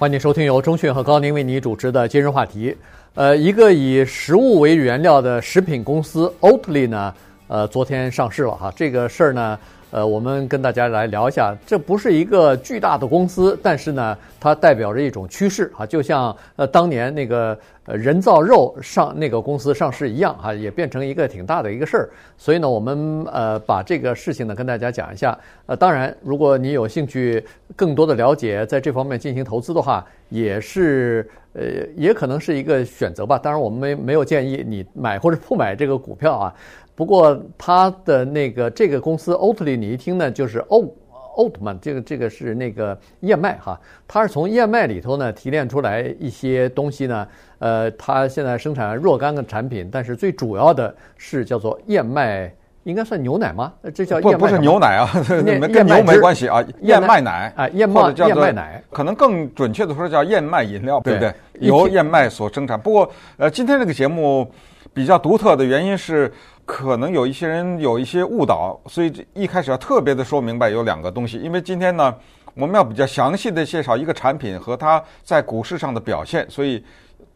[0.00, 2.74] 欢迎收听由中讯和高宁为你主持的今日话题。
[3.14, 7.14] 呃，一个以食物为原料的食品公司 Oatly 呢，
[7.48, 8.72] 呃，昨天上市了哈。
[8.74, 9.58] 这个事儿呢，
[9.90, 11.56] 呃，我们跟大家来聊一下。
[11.66, 17.58] 这不是一个巨大的公司，但是呢，它代表着一种趋势啊，就像呃当年那个。
[17.86, 22.10] 呃，人造肉上那个公司上市一样哈，也变成一个挺大的一个事儿。
[22.36, 25.36] 所以呢，我们呃把这个事情呢跟大家讲一下。
[25.64, 27.42] 呃，当然，如果你有兴趣
[27.74, 31.62] 更多的了解，在这方面进行投资的话，也是呃
[31.96, 33.38] 也可能是一个选择吧。
[33.38, 36.54] 当然，我们没没有建议你买或者不买这个股票啊。
[36.94, 40.88] 不过它的那个这个公司 Oatly，你一听呢就是哦。
[41.36, 47.26] 奥特曼，这个这个是那个燕麦哈，它是从燕麦里头呢提炼出来一些东西呢。
[47.60, 52.52] 呃，它现在生产若干个产品，但是最主要的是叫做燕麦，
[52.84, 53.72] 应该算牛奶吗？
[53.94, 61.34] 这叫不不是牛奶啊， 跟牛没关系啊，燕麦奶啊，燕麦燕麦奶，可能更准确的说叫燕麦饮料，对不对？
[61.60, 62.80] 由燕麦所生产。
[62.80, 64.50] 不过呃，今天这个节目
[64.92, 66.32] 比较独特的原因是。
[66.66, 71.36] 可能有一些人有一些误导，所以一开始要特别的说明白有两个东西。
[71.38, 72.14] 因为今天呢，
[72.54, 76.84] 我们要比较详细的介绍一个产品和它在股市上的表现，所以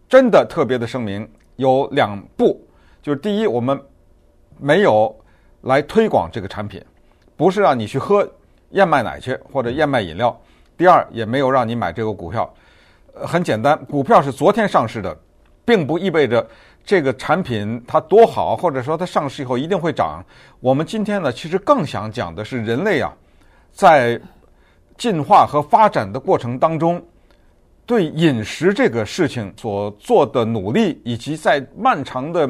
[0.08, 2.64] 真的特别的声明有两步，
[3.02, 3.76] 就是第一，我们
[4.60, 5.12] 没有
[5.64, 6.82] 来推广这个产品，
[7.36, 8.26] 不是让你去喝
[8.70, 10.30] 燕麦奶去或者燕麦饮料；
[10.78, 12.48] 第二，也没有让你买这个股票。
[13.12, 15.16] 很简单，股票是昨天上市的，
[15.64, 16.46] 并不意味着。
[16.86, 20.22] 这个产品它多好，或者说它上市以后一定会涨。
[20.60, 23.10] 我们今天呢，其实更想讲的是人类啊，
[23.72, 24.20] 在
[24.98, 27.02] 进化和发展的过程当中，
[27.86, 32.46] 对饮食这个事情所做的努力，以及在漫长的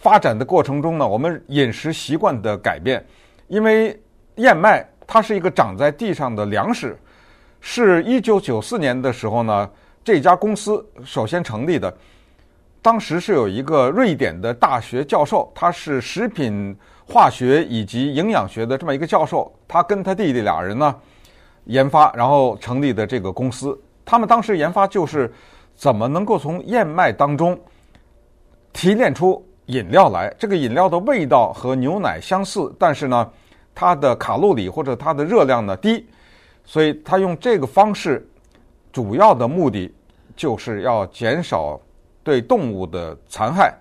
[0.00, 3.04] 发展的过程中呢，我们饮食习惯的改变。
[3.48, 3.96] 因为
[4.36, 6.98] 燕麦它是一个长在地上的粮食，
[7.60, 9.70] 是一九九四年的时候呢，
[10.02, 11.94] 这家公司首先成立的。
[12.80, 16.74] 当时是有一个瑞典的大学教授，他是食品
[17.06, 20.96] 化学以及营养学的这么一个教授，他跟他弟弟俩人呢
[21.64, 23.78] 研发，然后成立的这个公司。
[24.02, 25.30] 他们当时研发就是
[25.74, 27.60] 怎么能够从燕麦当中
[28.72, 30.32] 提炼出饮料来。
[30.38, 33.30] 这个饮料的味道和牛奶相似，但是呢，
[33.74, 36.06] 它的卡路里或者它的热量呢低，
[36.64, 38.28] 所以它用这个方式，
[38.92, 39.94] 主要的目的
[40.36, 41.80] 就是要减少。
[42.22, 43.74] 对动物的残害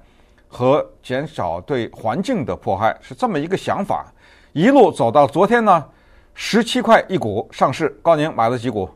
[0.47, 4.11] 和减少对环境的迫害是这么一个想法，
[4.53, 5.85] 一路走到昨天呢，
[6.33, 7.89] 十七块一股上市。
[8.01, 8.89] 高宁买了几股？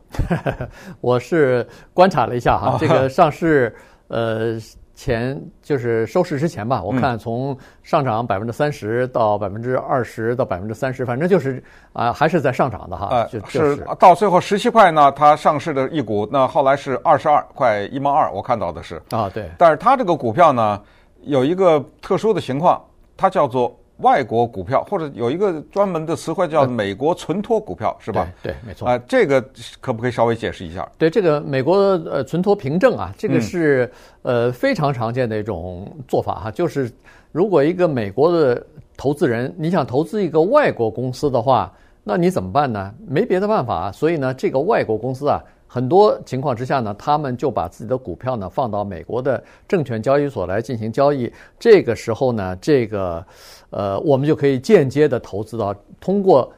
[1.02, 3.72] 我是观察了一下哈， 这个上市
[4.08, 4.58] 呃。
[4.94, 11.62] 前就是收市之前吧，我看从上涨百分之三十到百分之二十到百分之三十，反正就是
[11.92, 13.08] 啊，还是在上涨的哈。
[13.10, 19.50] 呃，就是到最后十七块呢，它上市的一股，那后来是二十二块一毛二，我看到的是啊，对。
[19.58, 20.80] 但是它这个股票呢，
[21.22, 22.82] 有一个特殊的情况，
[23.16, 23.76] 它叫做。
[23.98, 28.28] 外国股票或者有一个专门的词汇叫美国存托股票，是吧？
[28.42, 28.88] 对，没错。
[28.88, 29.40] 啊，这个
[29.80, 30.88] 可不可以稍微解释一下？
[30.98, 33.90] 对，这个美国呃存托凭证啊，这个是
[34.22, 36.50] 呃非常常见的一种做法哈。
[36.50, 36.90] 就是
[37.30, 38.66] 如果一个美国的
[38.96, 41.72] 投资人你想投资一个外国公司的话，
[42.02, 42.92] 那你怎么办呢？
[43.06, 45.40] 没别的办法，所以呢，这个外国公司啊。
[45.66, 51.28] 很多情况之下呢，他们就把自己的股票呢放到美国的证券交易所来进行交易。
[51.58, 53.24] 这个时候呢，这个
[53.74, 56.52] 呃，我们就可以间接的投资到通过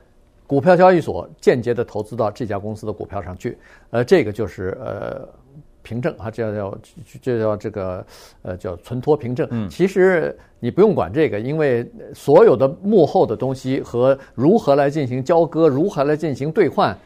[0.47, 3.57] 股票交易所间接的投资到这家公司的股票上去。
[3.91, 5.27] 呃，这个就是呃
[5.83, 6.79] 凭证啊，这叫
[7.23, 8.07] 这叫这个
[8.43, 9.49] 呃叫存托凭证。
[9.51, 16.97] 嗯，其实你不用管这个，因为所有的幕后的东西和如何来进行交割，如何来进行兑换，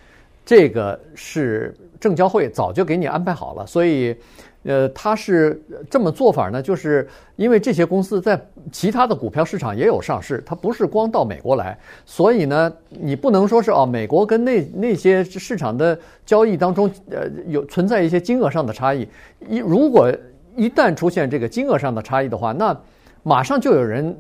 [0.44, 1.74] 这个是。
[2.00, 4.16] 证交会早就给你安排好了，所以，
[4.64, 5.60] 呃，他是
[5.90, 8.40] 这么做法呢，就是因为这些公司在
[8.70, 19.08] 其他的股票市场也有上市，它不是光到美国来，所以呢，你不能说是哦，美国跟那那些市场的交易当中，呃，有存在一些金额上的差异，
[19.48, 20.12] 一如果
[20.56, 22.78] 一旦出现这个金额上的差异的话，那
[23.22, 24.16] 马上就有人。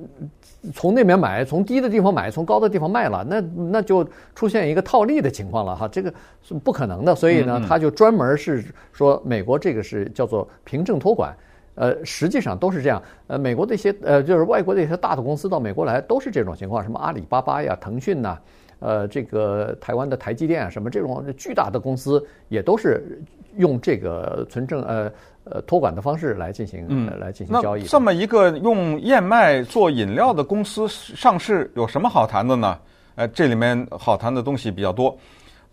[0.74, 3.40] 从那边买，从低的地方买，从高的地方卖了，那
[3.70, 6.12] 那就出现一个套利的情况了哈，这个
[6.42, 7.14] 是不可能的。
[7.14, 8.62] 所以呢，他就专门是
[8.92, 11.34] 说美国这个是叫做凭证托管，
[11.76, 13.02] 呃，实际上都是这样。
[13.26, 18.38] 呃，美国的一些呃，就是外国的一些大的公司到美国来都是这种情况，什么阿里巴巴呀、腾讯呐，
[18.80, 23.18] 呃，这个台湾的台积电啊，什么这种巨大的公司也都是
[23.56, 25.10] 用这个存证呃。
[25.50, 27.82] 呃，托管的方式来进行，嗯，来进行交易。
[27.84, 32.78] 这么一个用燕麦做饮料的公司上市，有什么好谈的呢？
[33.16, 35.16] 呃，这里面好谈的东西比较多。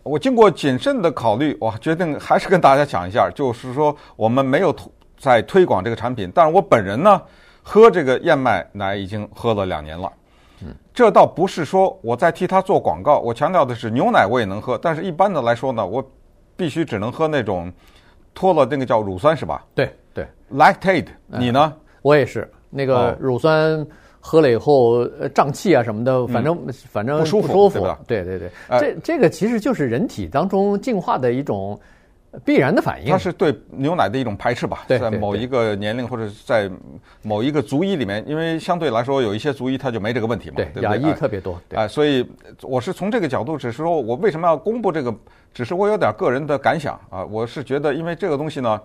[0.03, 4.75] 我经过谨慎的考虑，我决定还是跟大家讲一下，就是说我们没有
[5.17, 7.21] 在推广这个产品，但是我本人呢，
[7.61, 10.11] 喝这个燕麦奶已经喝了两年了。
[10.61, 16.03] 嗯，这倒不是说我在替他做广告，我强调的是牛奶我也能喝，但是一般的来说呢，我
[16.55, 17.71] 必须只能喝那种
[18.37, 19.65] 脱了那个叫乳酸是吧？
[19.73, 21.07] 对对，lactate。
[21.25, 21.73] 你呢？
[22.03, 23.85] 我也是那个乳酸。
[24.19, 27.99] 喝了以后，呃，胀气啊什么的，反正、嗯、反正不舒服，舒服，对吧？
[28.05, 31.79] 对对这这个其实就是人体当中进化的一种
[32.43, 33.09] 必然的反应。
[33.09, 34.83] 它是对牛奶的一种排斥吧？
[34.89, 36.69] 在某一个年龄或者在
[37.21, 40.89] 某一个族裔里面，因为相对来说有一些族裔他就没这个问题嘛，对，对不对？
[40.89, 42.27] 亚裔特别多，哎、呃，所以
[42.63, 45.15] 我是从这个角度，只是说我为什么要公布这个，
[45.57, 47.25] 只是我有点个人的感想啊。
[47.25, 48.79] 我是觉得，因为这个东西呢，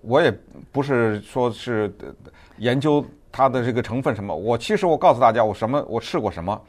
[0.00, 0.32] 我也
[0.72, 1.94] 不是说是
[2.56, 3.04] 研究。
[3.32, 4.34] 它的这个成分什么？
[4.34, 6.60] 我其实我告诉大家，我什么我试过什么？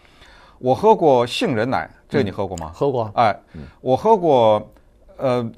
[0.60, 2.68] 我喝过杏仁奶，这个你喝过吗？
[2.68, 3.12] 嗯、喝过。
[3.16, 3.36] 哎，
[3.81, 4.72] 我喝过，
[5.18, 5.51] 呃，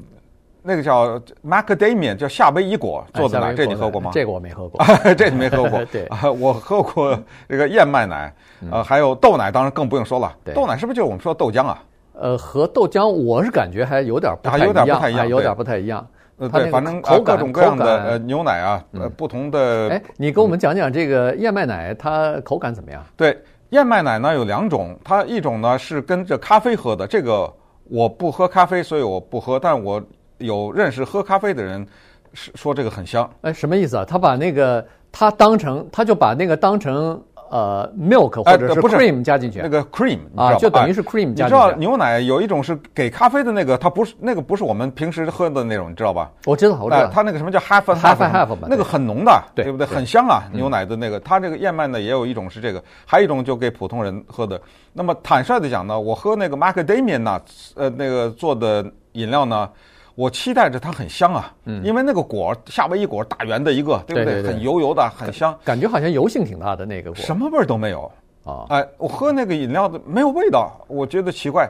[0.61, 4.11] 那个叫 macadamia，叫夏威夷果做的奶，哎、这你喝过吗？
[4.13, 4.81] 这个我没喝过，
[5.17, 5.83] 这你没喝过。
[5.91, 8.33] 对、啊，我喝过这个燕麦奶，
[8.71, 10.33] 呃，还有豆奶，当然更不用说了。
[10.45, 11.83] 对豆奶是不是就是我们说的豆浆啊？
[12.13, 16.07] 呃，和豆浆我是感觉还有点不太一样，有点不太一样，有点不太一样。
[16.37, 19.89] 呃，对，反正各种各样的呃牛奶啊，呃，不同的。
[19.89, 23.03] 哎，你给我们讲讲这个燕麦奶，它口感怎么样？
[23.15, 23.37] 对，
[23.69, 27.51] 燕麦奶呢有两种，它一种呢是跟着咖啡喝的，这个
[27.85, 29.59] 我不喝咖啡，所以我不喝。
[29.59, 30.01] 但我
[30.37, 31.85] 有认识喝咖啡的人，
[32.33, 33.29] 是说这个很香。
[33.41, 34.05] 哎，什么意思啊？
[34.05, 37.21] 他把那个他当成，他就把那个当成。
[37.53, 41.43] 呃，milk 或者是 cream 加进去，那个 cream 啊，就等于是 cream 加进去。
[41.43, 46.31] 你知道牛奶有一种是给咖啡的那个，它不是那个不是我们平时喝的那种，你知道吧？
[46.45, 47.05] 我知道，我知道。
[47.13, 48.67] 它那个什么叫 half and half half 嘛？
[48.67, 49.85] 那个很浓的，对不对？
[49.85, 51.19] 很香啊，牛奶的那个。
[51.19, 54.59] 它这个燕麦呢，也有一种是这个，还有一种就给普通人喝的。
[54.91, 59.69] 那么坦率的讲呢，我喝那个 macadamia nuts 呃那个做的饮料呢。
[60.15, 64.43] 我期待着它很香啊，嗯，因为那个果夏威夷果大圆的一个，对不对？
[64.43, 68.11] 很油油的，很香，感觉好像油性挺大的那个果，什么味儿都没有
[68.43, 68.65] 啊！
[68.69, 71.69] 哎，我喝那个饮料的没有味道，我觉得奇怪。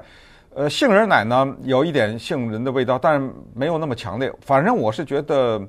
[0.56, 4.32] 呃，杏仁奶呢，有一点杏仁的味道，但是没有那么强烈。
[4.42, 5.62] 反正我是觉得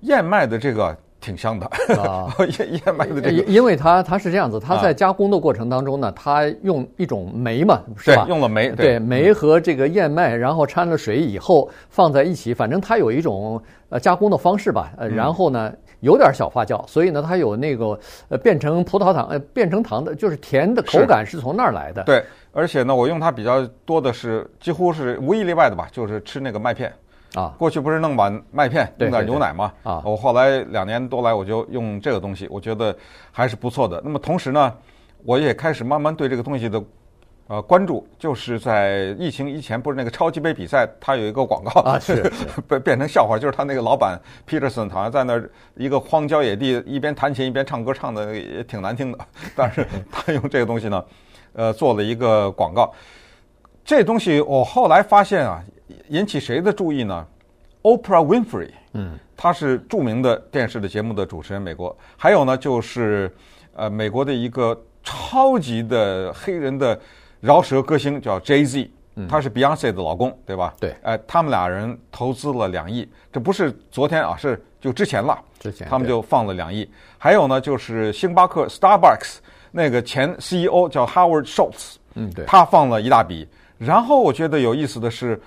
[0.00, 0.96] 燕麦的这个。
[1.24, 1.66] 挺香的
[2.02, 2.28] 啊，
[2.58, 8.26] 燕燕麦的这个，因为它它是这样子，它在加工的过程当中呢，它用一种酶嘛，是吧？
[8.28, 17.98] 用了酶，对酶和这个燕麦，然后掺了水以后放在一起，反正它有一种呃加工的方式吧，呃，然后呢有点小发酵，所以呢它有那个
[18.28, 22.02] 呃变成葡萄糖呃变成糖的，就是甜的口感是从那儿来的。
[22.02, 22.22] 对，
[22.52, 26.92] 而且呢，我用它比较多的是几乎是无一例外的吧，就是吃那个麦片。
[27.34, 29.72] 啊，过去不是弄碗麦片，弄点牛奶吗？
[29.82, 32.96] 啊，我后来两年多来，我就用这个东西，我觉得
[33.32, 34.00] 还是不错的。
[34.04, 34.72] 那么同时呢，
[35.24, 36.82] 我也开始慢慢对这个东西的
[37.48, 42.30] 呃关注，就是在疫情以前，不是那个超级杯比赛，它有一个广告啊，是
[42.68, 44.16] 变 变成笑话，就是他那个老板
[44.48, 49.18] Peterson 好像在那儿一个荒郊野地，一边弹琴一边唱歌，唱的也挺难听的，
[49.56, 51.04] 但是他用这个东西呢，
[51.54, 52.92] 呃，做了一个广告。
[53.84, 55.60] 这东西我后来发现啊。
[56.08, 57.26] 引起谁的注意呢
[57.82, 61.94] ？Oprah Winfrey，嗯，她是著名的电视的节目的主持人，美国。
[62.16, 63.30] 还有呢，就是
[63.74, 66.98] 呃，美国的一个超级的黑人的
[67.40, 68.90] 饶舌歌星叫 Jay Z，
[69.28, 70.72] 他是 Beyonce 的老公，对吧？
[70.80, 75.38] 对，哎，他们俩人投资了两亿，这不是昨天啊，是就之前了。
[75.60, 76.88] 之前他们就放了两亿。
[77.18, 79.36] 还有呢，就是星巴克 Starbucks
[79.70, 83.46] 那个前 CEO 叫 Howard Schultz，嗯，对，他放了一大笔。
[83.76, 85.38] 然后我觉得有意思的是。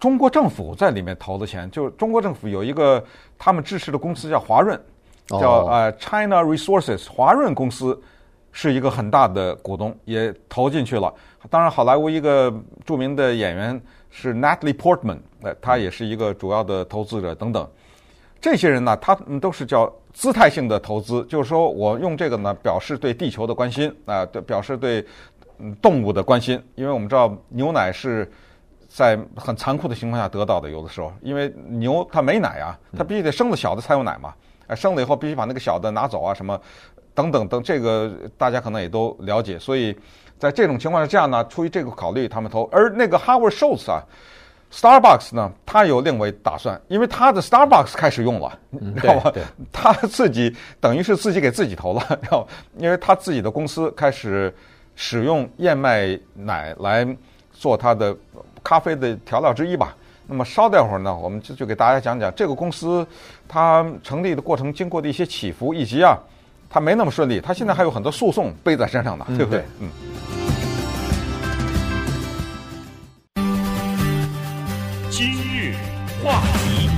[0.00, 3.04] 中国政府在里面投的钱，就是中国政府有一个
[3.38, 4.80] 他们支持的公司叫华润，
[5.28, 8.00] 叫呃 China Resources，华润公司
[8.50, 11.12] 是一个很大的股东，也投进去了。
[11.50, 12.50] 当然，好莱坞一个
[12.82, 13.78] 著名的演员
[14.08, 17.68] 是 Natalie Portman，呃，他也是一个主要的投资者等等。
[18.40, 25.04] 这些人呢，他们都是叫姿态性的投资，就是说我用这个呢表示对地球的关心啊，对表示对
[25.82, 28.26] 动物的关心，因为我们知道牛奶是。
[28.92, 34.34] 在很残酷的情况下得到的，有的时候，因为牛它没奶啊，它必须得生了小的才有奶嘛。
[34.66, 36.60] 哎，生了以后必须把那个小的拿走啊，什么
[37.14, 39.56] 等等等，这个大家可能也都了解。
[39.56, 39.96] 所以
[40.40, 42.64] 在这种情况下，这样呢，出于这个考虑，他们投。
[42.72, 44.02] 而那个 Howard Schultz 啊
[44.72, 49.32] ，Starbucks 呢，他有另为打算，因为他的 Starbucks 开始用了，你知道吧？
[49.70, 52.48] 他自己等于是自己给自己投了，知道吧？
[52.76, 54.52] 因为他自己的公司开始
[54.96, 57.06] 使用燕麦奶来
[57.52, 58.16] 做他的。
[58.70, 59.96] 咖啡的调料之一吧。
[60.28, 63.04] 那么稍待会儿呢，我们就就给大家讲讲这个公司，
[63.48, 66.16] 它成立的过程、经过的一些起伏，以及啊，
[66.68, 67.40] 它没那么顺利。
[67.40, 69.64] 它现在还有很多诉讼背在身上呢，对不对？
[69.80, 69.90] 嗯。
[75.10, 75.74] 今日
[76.22, 76.88] 话题，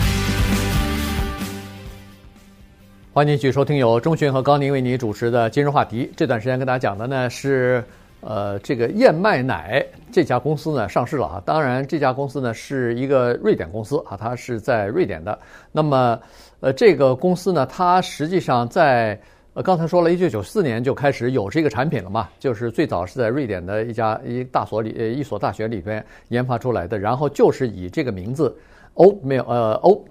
[3.15, 6.05] 欢迎继续收听由钟讯和高宁为你主持的《今日话题》。
[6.15, 7.83] 这段时间跟大家讲的呢是。
[8.23, 11.43] 呃，这个燕麦奶这家公司呢上市了啊。
[11.45, 15.39] 当然，这家公司呢是一个瑞典公司啊，它是在瑞典的。
[15.73, 16.19] 那么，
[16.61, 19.21] 呃，这个公司呢，它实际上在
[19.55, 28.57] 呃刚才说了一九九四年就开始有这个产品了嘛，就是最早是在瑞典的一家一大所里呃一所大学里边研发出来的，然后就是以这个名字
[28.95, 30.03] Oatmeal 呃 Oat。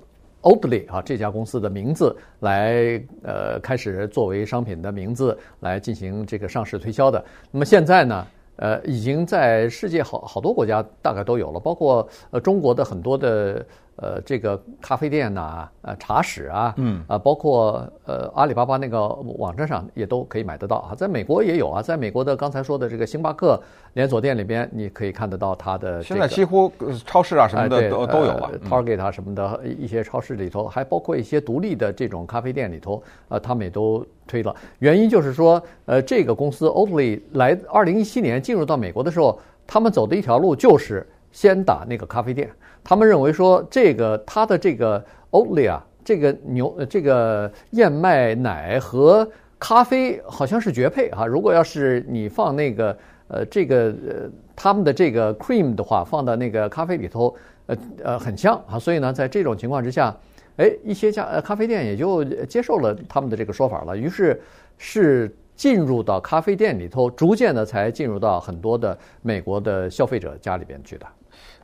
[0.42, 7.24] Oatly 啊，这家公司的名字来呃开始作为商品的名字来进行这个上市推销的。
[7.52, 13.66] 那么现在呢，呃，已经在世界好好多国家大概都有了，包括呃中国的很多的。
[13.98, 20.96] 呃，这个咖啡店呐、啊，呃，茶室啊，嗯，啊，包括呃，阿里巴巴那个网站上也都可以买得到啊。
[20.96, 23.62] 在美国也有啊，在美国的刚才说的这个星巴克
[23.94, 26.04] 连锁店里边，你可以看得到它的、这个。
[26.04, 26.72] 现在几乎
[27.06, 32.96] 超市啊什么的都、呃、都有了、呃、，Target 啊什么的一些超市里头，还包括一些独立的这种咖啡店里头，
[33.28, 34.56] 啊、呃，他们也都推了。
[34.80, 42.50] 原因就是说，呃，这个公司 Oatly 来二零一七年进入到美国的时候，他们走的一条路就是先打那个咖啡店。
[42.84, 51.26] 他们认为说，这个它的这个 Oatly 啊，这个牛这个燕麦奶和咖啡好像是绝配啊。
[51.26, 52.98] 如果要是你放那个
[53.28, 57.36] 呃这个呃他们的这个 cream 的话，放到那个咖啡里头，
[57.68, 58.80] 呃呃很香啊。
[58.80, 60.16] 所以呢，在这种情况之下，
[60.58, 63.96] 哎，一些家咖啡店也就接受了他们的这个说法了。
[63.96, 64.42] 于是
[64.80, 71.06] 是进入到咖啡店里头，逐渐的才进入到很多的美国的消费者家里边去的。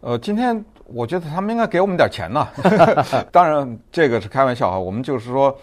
[0.01, 2.47] 呃，今天我觉得他们应该给我们点钱呢。
[3.31, 4.77] 当然，这个是开玩笑哈。
[4.79, 5.57] 我们就是说，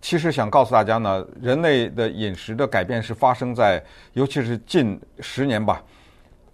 [0.00, 3.82] 其实想告诉大家呢，人类的饮食的改变是发生在，
[4.12, 5.82] 尤其是近十年吧，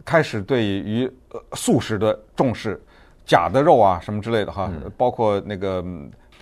[0.04, 1.10] 开始对于
[1.54, 2.80] 素食的重视，
[3.24, 5.84] 假的肉啊什么之类的哈，包括那个。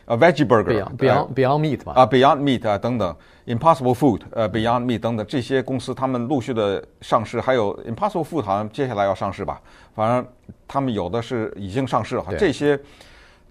[0.09, 3.15] 呃，Veggie Burger，Beyond Beyond Meat 吧，啊，Beyond Meat 啊等等
[3.47, 9.61] ，Impossible Food，呃，Beyond Meat 等等这些公司，他们陆续的上市，还有 Impossible Food 好像接下来要上市吧，
[9.95, 10.27] 反正
[10.67, 12.33] 他们有的是已经上市了哈。
[12.39, 12.81] 这些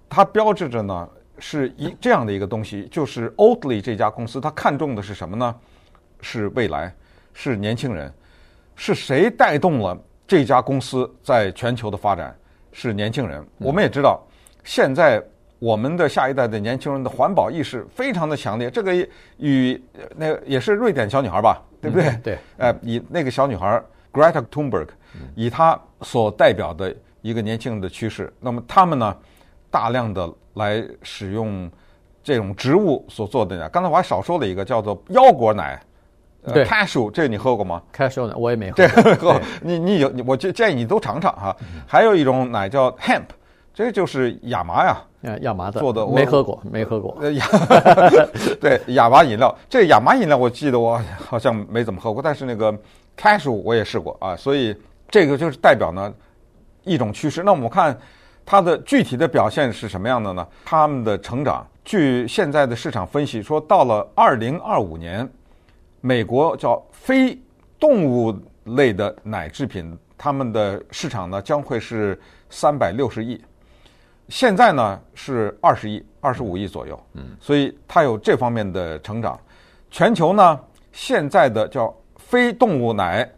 [0.10, 5.56] 它标志着呢，是一这样的一个东西，就是 Oatly 这家公司，它看重的是什么呢？
[6.22, 6.92] 是未来，
[7.36, 8.12] 是年轻人，
[8.76, 9.96] 是谁带动了
[10.26, 12.36] 这家公司在全球的发展？
[12.72, 13.46] 是年轻人。
[13.60, 14.26] 我们也知道，
[14.64, 15.24] 现在。
[15.60, 18.94] 我们的下一代的年轻人的环保意识非常的强烈，这个
[19.38, 19.82] 与
[20.16, 22.08] 那个也是瑞典小女孩吧，对不对？
[22.10, 23.82] 嗯、对，呃，以那个小女孩
[24.14, 24.88] Greta Thunberg，
[25.36, 29.16] 以她所代表的一个年轻人的趋势，那么他们呢，
[29.72, 31.70] 大量的来使用
[32.24, 33.68] 这种植物所做的奶。
[33.70, 35.82] 刚才我还少说了一个叫做腰果奶，
[36.54, 41.56] 对，Cashew，这个你喝过吗？Cashew 奶我也没喝过，这个你你有，我就建议你都尝尝哈。
[41.88, 43.26] 还有一种奶叫 Hemp，
[43.77, 44.98] 这就是亚麻呀。
[45.41, 47.15] 亚麻的做的没喝过，没喝过。
[48.60, 52.74] 对亚麻饮料，这亚麻饮料我记得我好像没怎么喝过，但是那个
[53.15, 54.75] Cashew 我也试过啊，所以
[55.10, 56.12] 这个就是代表呢
[56.86, 57.43] 一种趋势。
[57.43, 57.96] 那我们看
[58.43, 60.48] 它的具体的表现是什么样的呢？
[60.65, 65.29] 他们的成长，据现在的市场分析说，到了二零二五年，
[66.01, 67.39] 美国叫非
[67.79, 72.19] 动物类的奶制品，他们的市场呢将会是
[72.50, 73.39] 三百六十亿。
[74.29, 79.39] 现在呢是二十亿、二十五亿左右，嗯，所以它有这方面的成长。
[79.89, 80.60] 全球呢
[80.91, 83.29] 现在的叫非动物奶，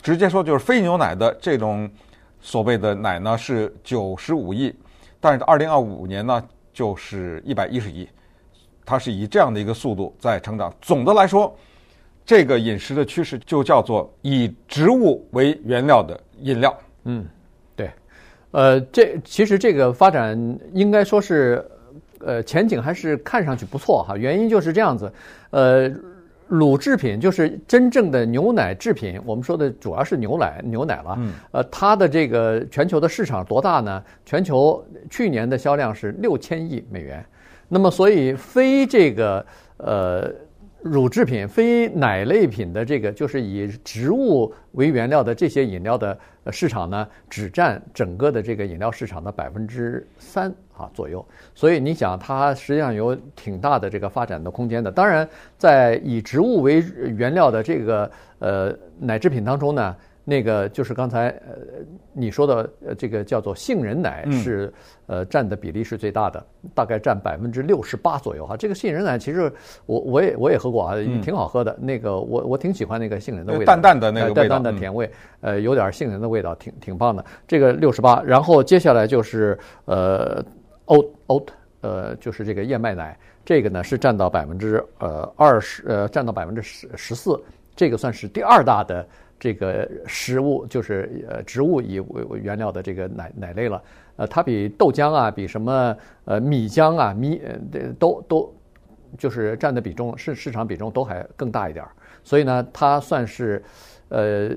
[0.00, 1.90] 直接说就是非牛奶的这种
[2.40, 4.74] 所谓的奶呢是九十五亿，
[5.20, 6.42] 但是二零二五年呢
[6.72, 8.08] 就是一百一十亿，
[8.86, 10.72] 它是以这样的一个速度在成长。
[10.80, 11.54] 总的来说，
[12.24, 17.28] 这个饮食的趋势就叫做以植物为原料的饮料，嗯。
[18.52, 21.64] 呃，这其实这个发展应该说是，
[22.18, 24.16] 呃，前景还是看上去不错哈。
[24.16, 25.12] 原因就是这样子，
[25.50, 25.90] 呃，
[26.48, 31.16] 乳制品就是真正的牛奶制品，我们说的主要是牛奶，牛奶了。
[31.18, 31.32] 嗯。
[31.52, 34.02] 呃，它的这个全球的市场多大呢？
[34.24, 37.24] 全球去年的销量是六千亿美元。
[37.68, 40.32] 那么，所以非这个呃。
[40.82, 46.18] 乳制品、非奶类品的这个，就是以植物为原料的这些饮料的
[46.50, 51.24] 市场呢，只占整个的这个饮料市场的百分之三啊左右。
[51.54, 54.90] 所以你想，它实际上有挺大的这个发展的空间的。
[54.90, 56.84] 当然，在以植物为
[57.16, 59.96] 原料的这个呃奶制品当中呢。
[60.24, 61.56] 那个就是刚才呃
[62.12, 64.72] 你说的呃这个叫做杏仁奶是
[65.06, 68.56] 呃占的比例是最大的，大概占百分之六十八左右哈。
[68.56, 69.52] 这个杏仁奶其实
[69.86, 71.76] 我我也我也喝过啊，挺好喝的。
[71.80, 75.10] 那个我我挺喜欢那个杏仁的味道，淡淡的那个味道，淡淡的甜味，
[75.40, 77.24] 呃有点杏仁的味道，挺挺棒的。
[77.48, 80.44] 这个六十八，然后接下来就是呃
[80.86, 81.46] oat oat
[81.80, 87.40] 呃，就是这个燕麦奶，这个呢是占到百分之呃二十，呃占到百分之十十四，
[87.80, 89.08] 这个算是第二大的
[89.38, 93.82] 这个食物，就是呃植物以为原料的这个奶奶类了。
[94.16, 95.96] 呃，它比豆浆啊，比什么
[96.26, 98.54] 呃米浆啊，米呃都都
[99.16, 101.90] 就是占的比重市市场比重都还更大一点儿。
[102.22, 103.64] 所以呢，它算是
[104.10, 104.50] 呃。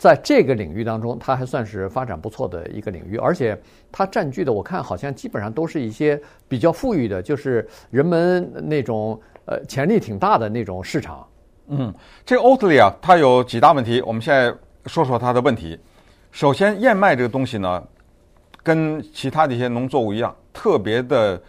[0.00, 3.54] 在这个领域当中，它还算是发展不错的一个领域，而且
[3.92, 6.18] 它占据的，我看好像基本上都是一些
[6.48, 11.28] 比较富裕的，就是人们那种呃潜力挺大的那种市场。
[11.70, 11.94] 嗯，
[12.26, 14.52] 这个 Oatly 啊，它有几大问题，我们现在
[14.86, 15.78] 说说它的问题。
[16.32, 17.82] 首先，燕麦这个东西呢，
[18.62, 21.40] 跟其他的一些农作物一样，特别的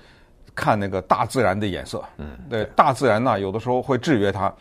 [0.54, 2.04] 看那个大自然的颜色。
[2.18, 4.54] 嗯，对，大自然呢，有的时候会制约它。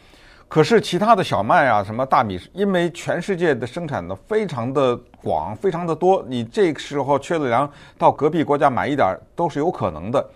[0.49, 10.29] 可是其他的小麦啊，什么大米，因为全世界的生产的非常的广，非常的多，你这个时候缺了粮，到隔壁国家买一点都是有可能的。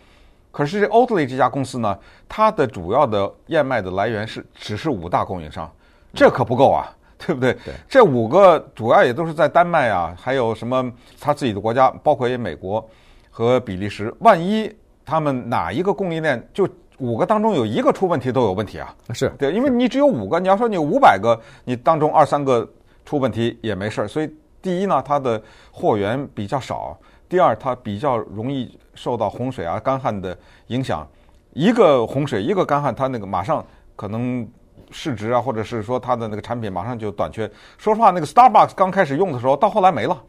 [0.55, 5.69] 可是这 Oatly 这家公司呢，它的主要的燕麦的来源是只是五大供应商，
[6.15, 6.87] 这可不够啊，
[7.19, 7.55] 对不对？
[7.65, 7.75] 对。
[7.89, 12.89] 这五个主要也都是在丹麦啊，还有什么他自己的国家，包括也美国
[13.33, 14.15] 和比利时。
[14.21, 14.73] 万一
[15.05, 16.69] 他们哪一个供应链就
[16.99, 22.65] 五个当中有一个出问题都有问题啊，是对，因为你只有五个，你要说你有五百个，你当中二三个
[23.05, 24.07] 出问题也没事儿。
[24.07, 24.31] 所以
[24.63, 25.43] 第一呢，它的
[25.73, 26.97] 货源比较少；
[27.29, 30.37] 第二，它比较容易受到洪水啊、干旱的
[30.69, 31.07] 影响。
[31.53, 33.65] 一个洪水，一个干旱，它那个马上
[33.97, 34.47] 可能
[34.91, 37.51] 市值啊，或者是说它的那个产品马上就短缺。
[37.79, 40.23] 说实话，那个 Starbucks 刚开始用的时候，到后来没了，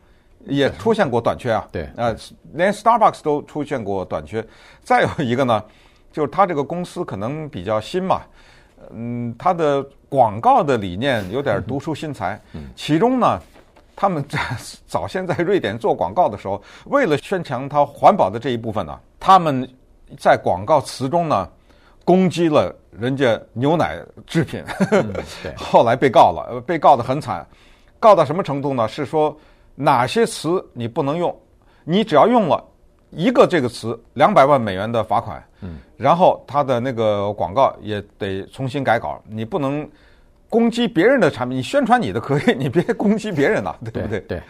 [0.46, 1.68] 也出现过短缺啊。
[1.72, 2.16] 对，呃，
[2.54, 4.46] 连 Starbucks 都出现过短缺。
[4.84, 5.64] 再有一个呢。
[6.12, 8.22] 就是它这个公司可能比较新嘛，
[8.92, 12.42] 嗯，它的广告的理念有点独出心裁。
[12.74, 13.38] 其中呢，
[13.96, 14.40] 他们在
[14.88, 19.68] 早先在瑞典做广告的时候，为了宣传它环保的这一部分呢，他们
[20.18, 21.50] 在广告词中呢
[22.04, 24.63] 攻击了人家牛奶制品，
[25.58, 27.46] 后来被告了，被告得很惨，
[28.00, 28.88] 告到什么程度呢？
[28.88, 29.36] 是说
[29.74, 31.36] 哪些词你不能用，
[31.84, 32.63] 你只要用了。
[33.12, 35.41] 一个这个词，两百万美元的罚款。
[35.62, 39.22] 嗯，然后他的那个广告也得重新改稿。
[39.26, 39.89] 你不能
[40.49, 44.19] 攻击别人的产品，你宣传你的可以， 你别攻击别人了，对不对？
[44.21, 44.41] 对，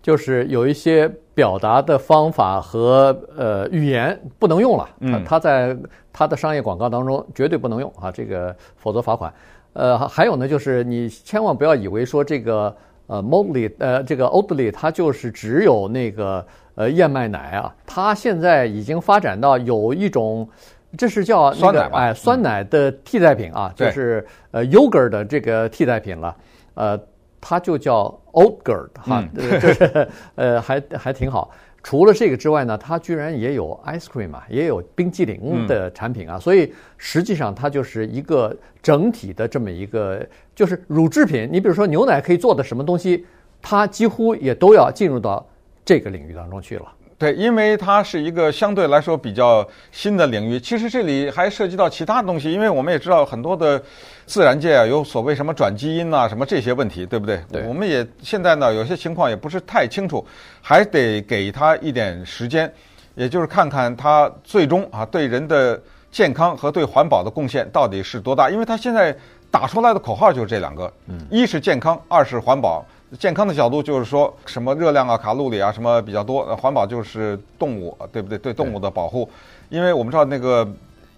[0.00, 4.88] 就是有一些表达的方法和呃语言不能用了。
[5.00, 5.76] 嗯，他在
[6.12, 9.32] 他的商业广告当中绝对不能用啊，这个否则罚款。
[9.72, 12.74] 呃，还有呢，就是你千万不要以为说这个
[13.06, 16.44] 呃 Oatly 呃这个 Oatly 它就是只有那个。
[16.74, 20.48] 呃，燕麦奶啊，它现在已经发展到有一种，
[20.96, 21.98] 这是叫那个酸奶吧？
[21.98, 26.36] 哎，酸奶的替代品啊，嗯、就是呃，yogurt 的这个替代品了。
[26.74, 26.98] 呃，
[27.40, 31.50] 它就叫 Oatgurt 哈，嗯、就是呃，还还挺好。
[31.82, 36.36] 除了这个之外呢，它居然也有 ice cream 啊，也有冰激凌的产品啊。
[36.36, 41.48] 嗯、所以实际上它就是一个整体的这么一个，就是乳制品。
[41.50, 43.26] 你比如说牛奶可以做的什么东西，
[43.60, 45.46] 它几乎也都要进入到。
[45.84, 46.86] 这个领域当中去了，
[47.22, 50.58] 对，因为它是一个相对来说比较新的领域。
[50.58, 53.80] 其实这里还涉及到其他东西，因为我们也知道很多的
[54.26, 57.40] 自然界啊，有所谓什么转基因啊，什么这些问题，对不对？
[57.48, 57.62] 对。
[57.68, 60.26] 我们也现在呢，有些情况也不是太清楚，
[60.60, 62.68] 还得给他一点时间，
[63.14, 65.80] 也就是看看它最终啊对人的
[66.10, 68.50] 健康和对环保的贡献到底是多大。
[68.50, 69.16] 因为它现在
[69.48, 72.84] 打出来的口号就是这两个，嗯，一是健康，二是环保。
[73.18, 78.38] 健康的角度就是说什么热量啊、卡路里啊什么比较多，环保就是动物，对不对？
[78.38, 79.28] 对动物的保护，
[79.68, 80.66] 因为我们知道那个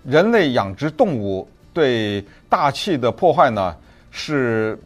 [0.05, 3.75] 人类养殖动物对大气的破坏呢，
[4.11, 4.79] 是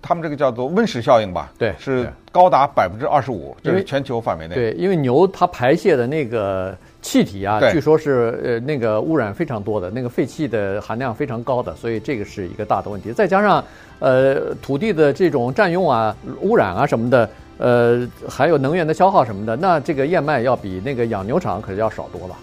[0.00, 1.52] 他们这个叫做温室效应吧？
[1.58, 4.54] 对，是高达百分之二十五，这是全球范围内。
[4.54, 13.12] 对，因为牛它排泄的那个气体啊，据说是呃那个污染非常多的，那个废气的含量非常高的，所以这个是一个大的问题。
[13.12, 13.62] 再加上。
[14.00, 22.36] 呃，土地的这种占用啊、污染啊什么的，呃，还有能源的消耗什么的，那这个燕麦要比那个养牛场可是要少多了。